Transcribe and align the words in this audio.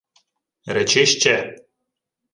—Речи 0.75 1.03
ще. 1.09 1.35